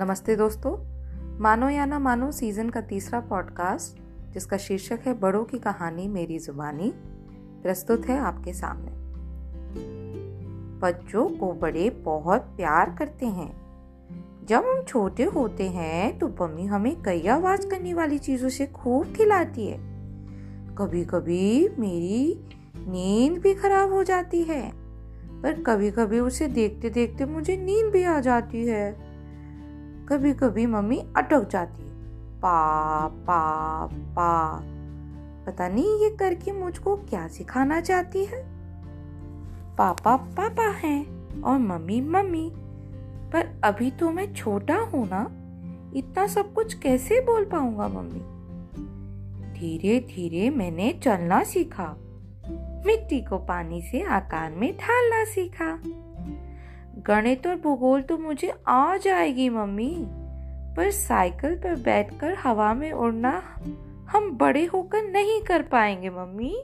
[0.00, 0.72] नमस्ते दोस्तों।
[1.40, 4.00] मानो या ना मानो सीज़न का तीसरा पॉडकास्ट
[4.34, 6.92] जिसका शीर्षक है बड़ों की कहानी मेरी जुबानी,
[7.62, 8.90] प्रस्तुत है आपके सामने।
[10.80, 17.02] बच्चों को बड़े बहुत प्यार करते हैं। जब हम छोटे होते हैं तो मम्मी हमें
[17.02, 19.78] कई आवाज़ करने वाली चीज़ों से खूब खिलाती है।
[20.74, 22.44] कभी कभी मेरी
[22.76, 24.70] नींद भी खराब हो जाती है,
[25.42, 29.05] पर कभी कभी उसे देखते देखते मुझे नींद भी आ जाती है।
[30.08, 31.82] कभी कभी मम्मी अटक जाती
[32.38, 34.60] पा पा पा।
[35.46, 38.42] पता नहीं ये करके मुझको क्या सिखाना चाहती है?
[39.76, 41.06] पापा पापा हैं
[41.42, 42.52] और मम्मी मम्मी।
[43.32, 45.22] पर अभी तो मैं छोटा हूँ ना,
[45.98, 48.20] इतना सब कुछ कैसे बोल पाऊँगा मम्मी?
[49.60, 51.96] धीरे धीरे मैंने चलना सीखा।
[52.86, 55.78] मिट्टी को पानी से आकार में ढालना सीखा।
[56.98, 60.06] गणित और भूगोल तो मुझे आ जाएगी, मम्मी।
[60.76, 63.42] पर साइकिल पर बैठकर हवा में उड़ना
[64.10, 66.62] हम बड़े होकर नहीं कर पाएँगे, मम्मी।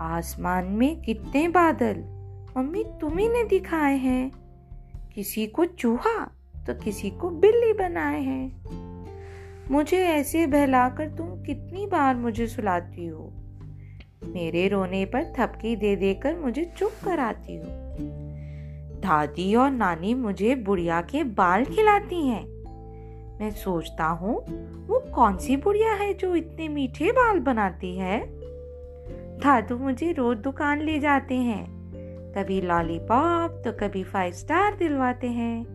[0.00, 1.96] आसमान में कितने बादल।
[2.56, 4.30] मम्मी तुम्ही ने दिखाए हैं।
[5.14, 6.30] किसी को चूहा
[6.66, 8.62] तो किसी को बिल्ली बनाए हैं।
[9.70, 13.32] मुझे ऐसे बहलाकर तुम कितनी बार मुझे सुलाती हो।
[14.24, 18.25] मेरे रोने पर थपकी दे देकर मुझे चुप कराती हो।
[19.06, 22.44] दादी और नानी मुझे बुढ़िया के बाल खिलाती हैं।
[23.40, 24.36] मैं सोचता हूँ,
[24.86, 28.26] वो कौन सी बुढ़िया है जो इतने मीठे बाल बनाती है?
[29.38, 31.64] दादू मुझे रोज दुकान ले जाते हैं।
[32.32, 35.66] कभी लॉलीपॉप तो कभी फाइव स्टार दिलवाते हैं।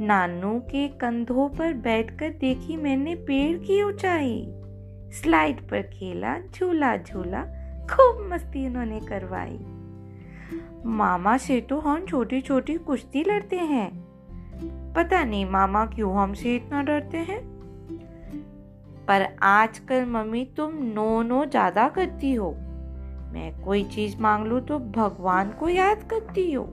[0.00, 4.46] नानू के कंधों पर बैठकर देखी मैंने पेड़ की ऊंचाई।
[5.12, 7.42] स्लाइड पर खेला झूला झूला
[7.86, 9.73] खूब मस्ती उन्होंने करवाई।
[10.86, 14.04] मामा से तो हम छोटी छोटी कुश्ती लड़ते हैं।
[14.96, 17.54] पता नहीं मामा क्यों हमसे इतना डरते हैं?
[19.08, 22.50] पर आजकल मम्मी तुम नो नो ज़्यादा करती हो।
[23.32, 26.68] मैं कोई चीज़ मांग लू तो भगवान को याद करती हो।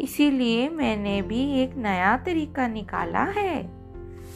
[0.00, 3.62] इसीलिए मैंने भी एक नया तरीका निकाला है।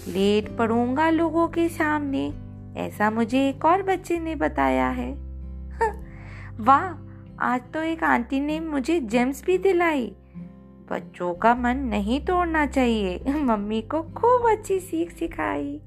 [0.09, 2.35] लेट पढ़ूँगा लोगों के सामने,
[2.77, 5.13] ऐसा मुझे एक और बच्चे ने बताया है।
[6.61, 7.10] वाह
[7.43, 10.13] आज तो एक आंटी ने मुझे जेम्स भी दिलाई।
[10.91, 15.81] बच्चों का मन नहीं तोड़ना चाहिए। मम्मी को खूब अच्छी सीख सिखाई।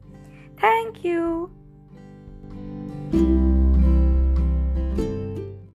[0.64, 1.50] Thank you